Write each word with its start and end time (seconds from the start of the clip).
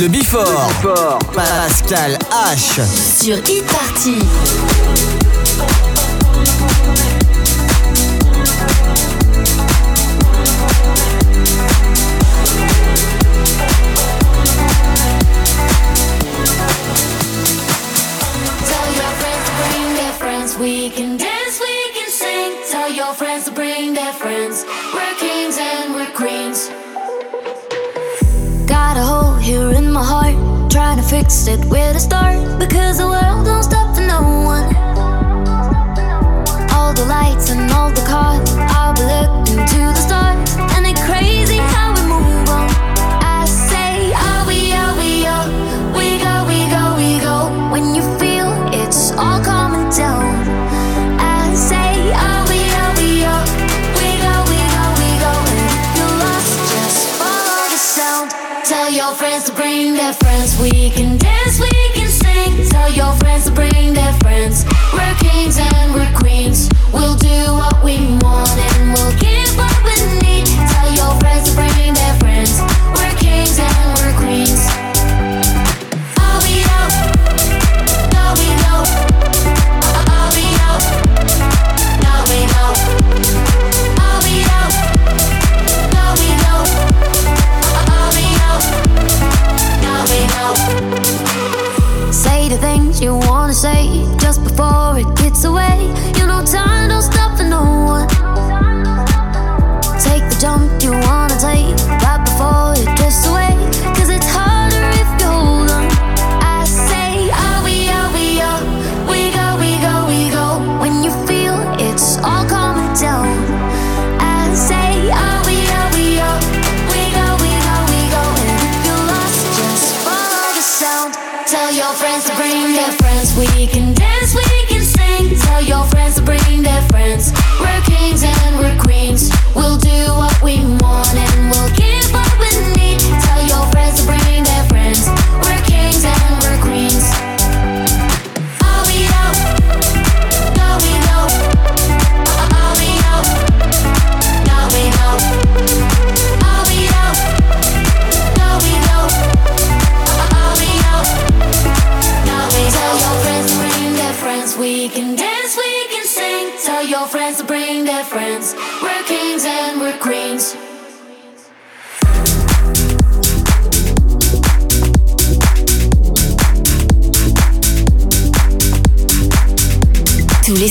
Le 0.00 0.06
Before. 0.06 1.18
Pascal 1.34 2.16
H. 2.52 2.80
Sur 2.86 3.38
e-party. 3.50 4.18
We 20.60 20.90
can 20.90 21.16
dance, 21.16 21.60
we 21.60 21.92
can 21.92 22.10
sing. 22.10 22.56
Tell 22.70 22.90
your 22.90 23.14
friends 23.14 23.44
to 23.44 23.52
bring 23.52 23.94
their 23.94 24.12
friends. 24.12 24.64
We're 24.92 25.14
kings 25.18 25.56
and 25.58 25.94
we're 25.94 26.10
queens. 26.12 26.77
Here 29.48 29.70
in 29.70 29.90
my 29.90 30.04
heart. 30.04 30.70
Trying 30.70 30.98
to 30.98 31.02
fix 31.02 31.46
it 31.46 31.64
where 31.70 31.94
to 31.94 31.98
start. 31.98 32.58
Because 32.58 32.98
the 32.98 33.06
world 33.06 33.46
don't 33.46 33.62
stop 33.62 33.94
for 33.94 34.02
no 34.02 34.20
one. 34.44 34.68
All 36.76 36.92
the 36.92 37.06
lights 37.06 37.48
and 37.48 37.70
all 37.72 37.90
the 37.90 38.04
cars. 38.06 38.46
I'll 38.76 38.92
be 38.92 39.04
looking 39.08 39.64
to 39.72 39.80
the 39.88 39.94
stars. 39.94 40.54
And 40.76 40.86
it's 40.86 41.02
crazy 41.02 41.37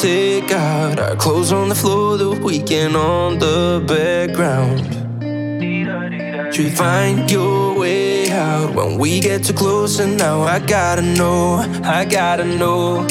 take 0.00 0.50
out 0.50 0.98
our 0.98 1.14
clothes 1.14 1.52
on 1.52 1.68
the 1.68 1.74
floor, 1.74 2.16
the 2.16 2.30
weekend 2.30 2.96
on 2.96 3.38
the 3.38 3.84
background. 3.86 4.96
You 6.56 6.70
find 6.70 7.30
your 7.30 7.78
way 7.78 8.30
out 8.30 8.74
when 8.74 8.96
we 8.98 9.20
get 9.20 9.44
too 9.44 9.52
close, 9.52 10.00
and 10.00 10.16
now 10.16 10.40
I 10.40 10.58
gotta 10.58 11.02
know, 11.02 11.56
I 11.84 12.06
gotta 12.06 12.46
know. 12.46 13.06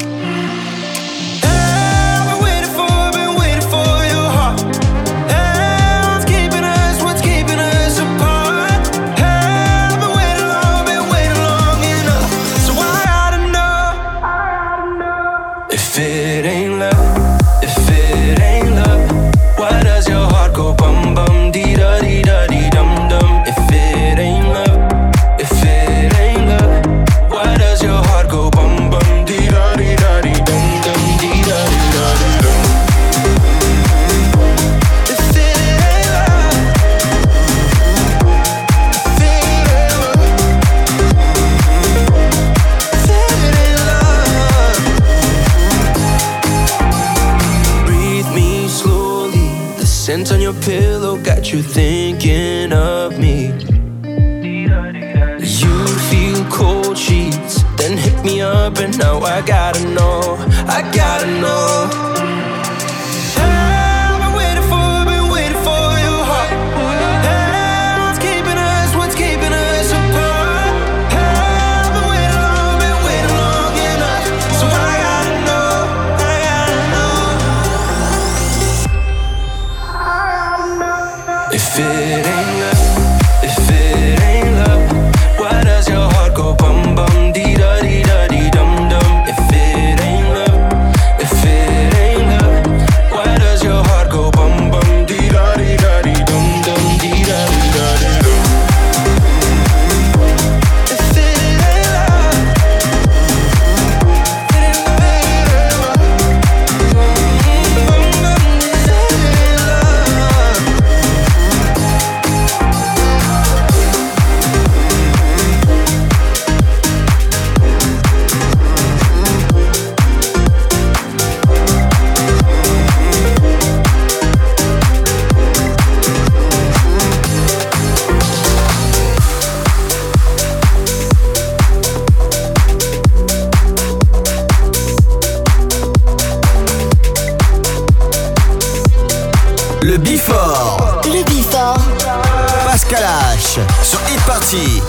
气。 144.49 144.88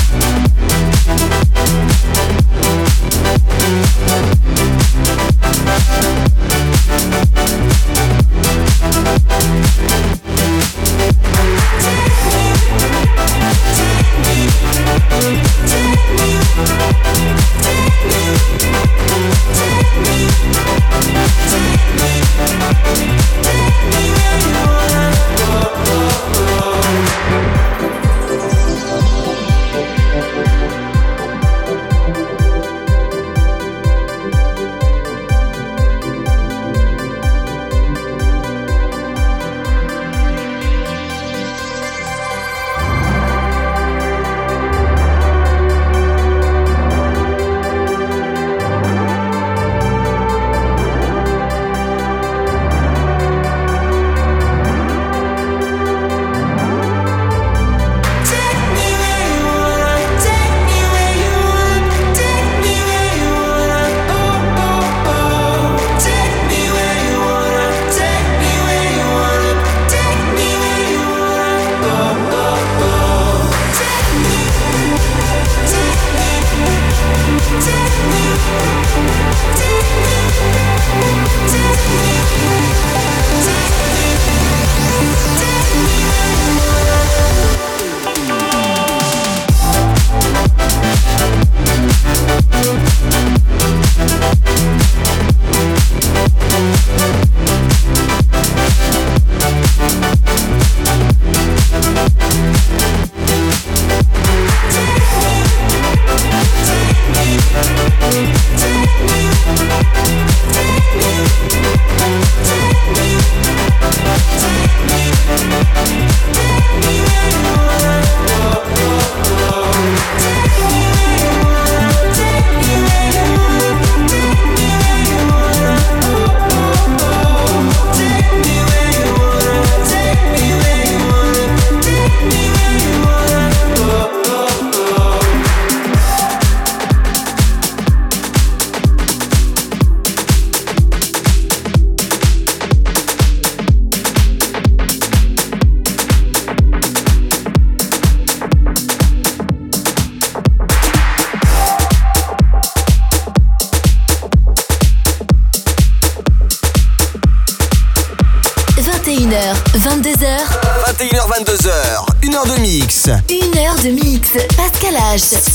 Message. 165.11 165.50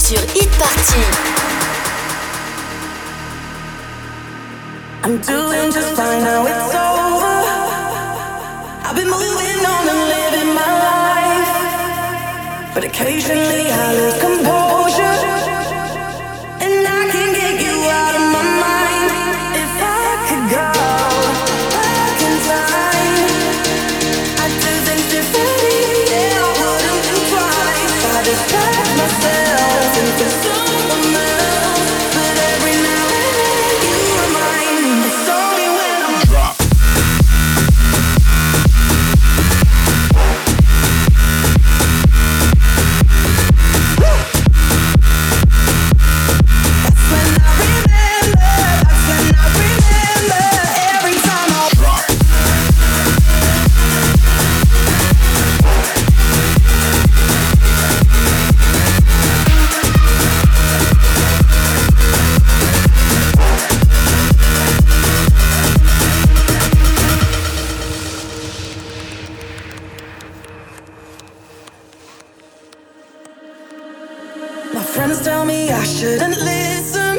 Friends 75.06 75.22
tell 75.22 75.44
me 75.44 75.70
I 75.70 75.84
shouldn't 75.84 76.36
listen 76.36 77.18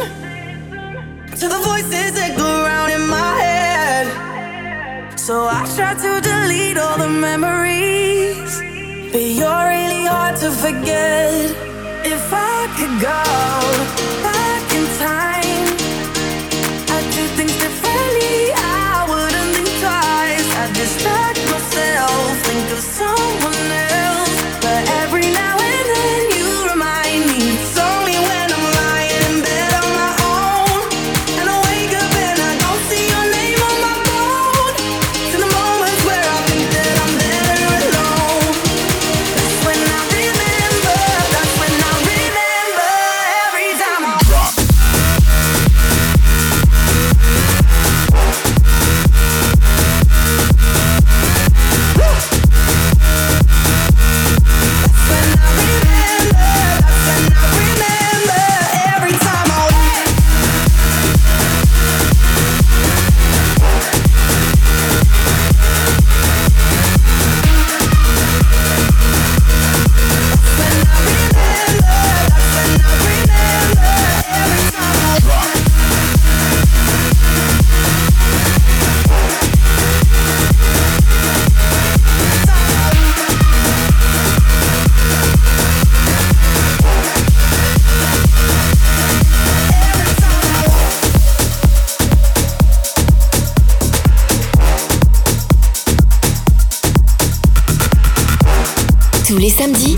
to 1.40 1.48
the 1.48 1.60
voices 1.64 2.12
that 2.20 2.36
go 2.38 2.66
around 2.66 2.92
in 2.92 3.08
my 3.08 3.32
head. 3.40 5.18
So 5.18 5.48
I 5.48 5.64
try 5.74 5.94
to 5.94 6.20
delete 6.20 6.78
all 6.78 6.98
the 6.98 7.08
memories, 7.08 8.60
but 9.14 9.22
you're 9.22 9.70
really 9.70 10.04
hard 10.04 10.36
to 10.44 10.52
forget. 10.52 11.56
If 12.04 12.28
I 12.34 12.68
could 12.76 13.00
go 13.00 13.24
back 14.22 14.74
in 14.74 14.86
time. 15.00 15.37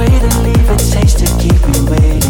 way 0.00 0.18
to 0.18 0.38
leave, 0.40 0.70
a 0.70 0.76
taste 0.78 1.18
to 1.18 1.26
keep 1.38 1.60
me 1.68 1.90
waiting. 1.90 2.29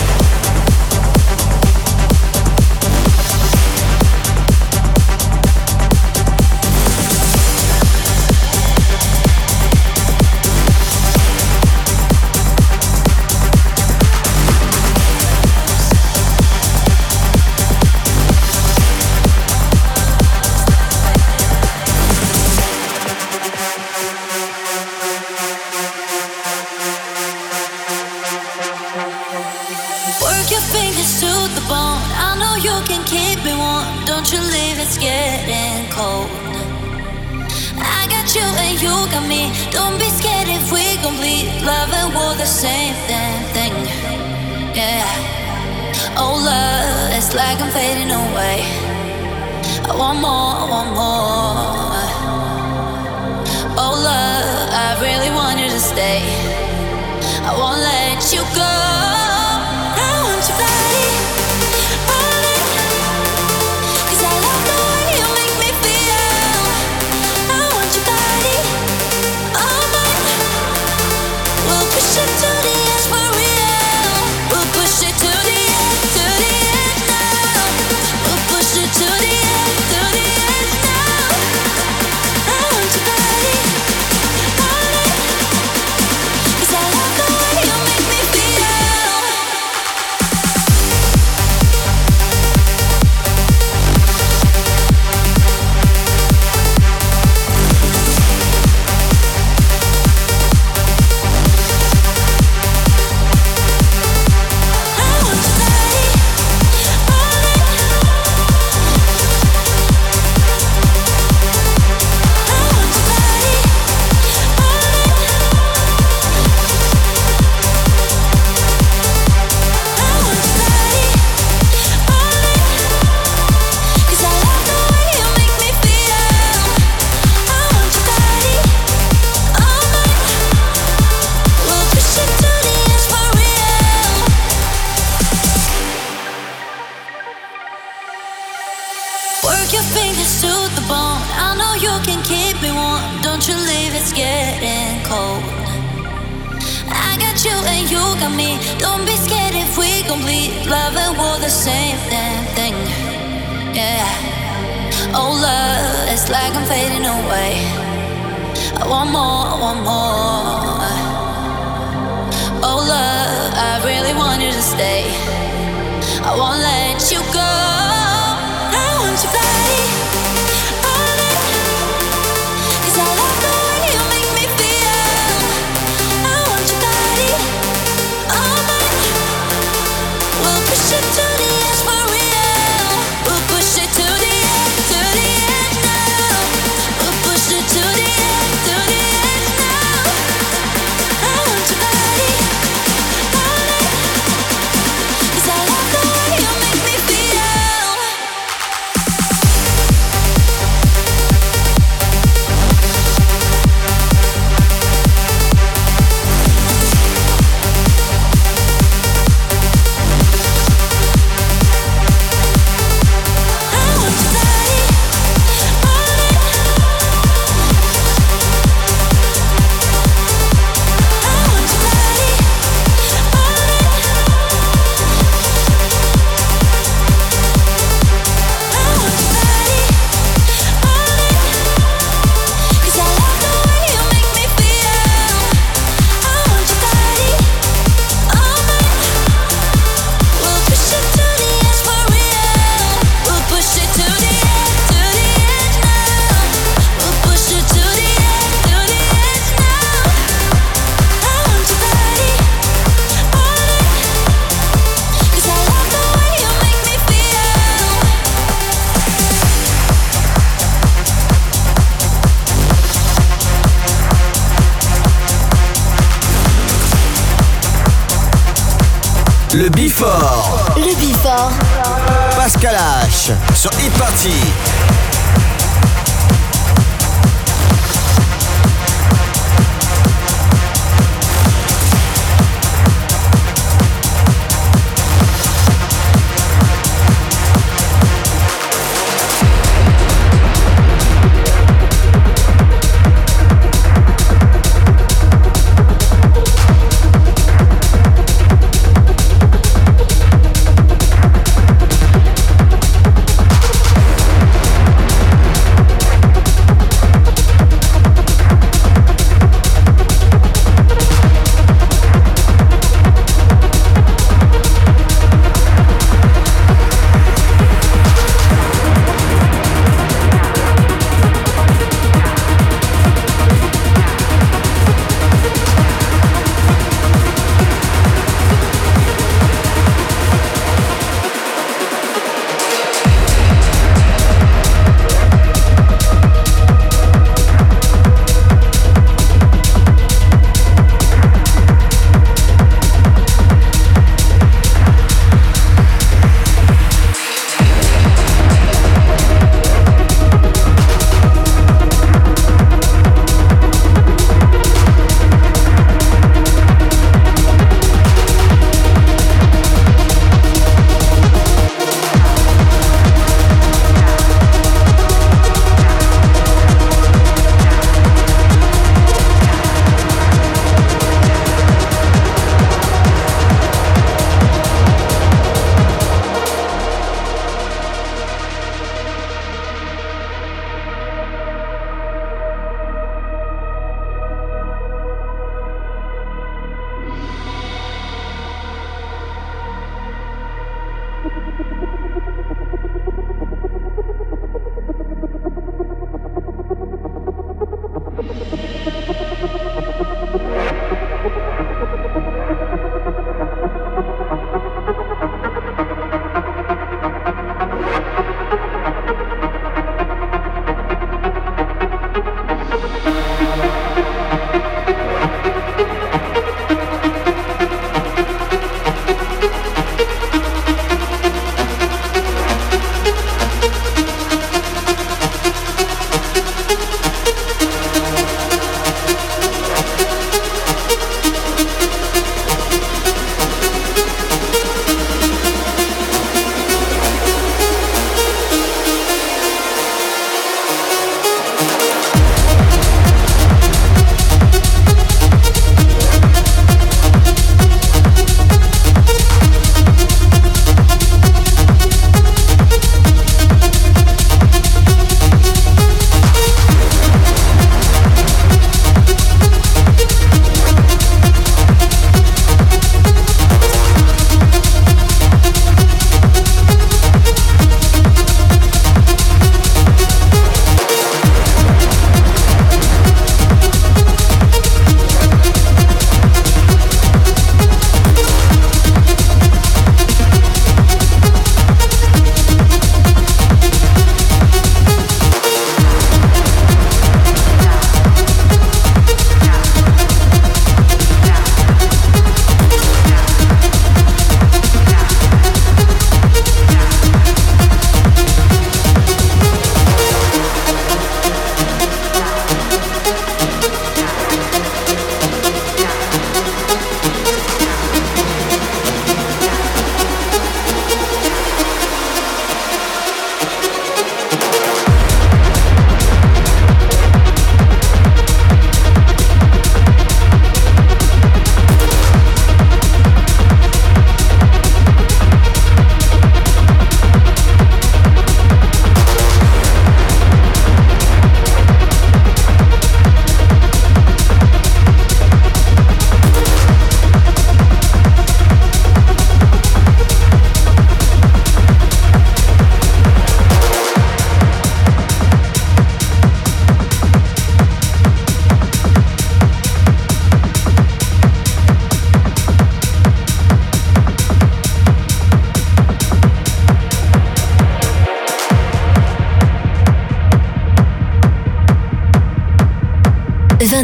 气。 274.21 274.60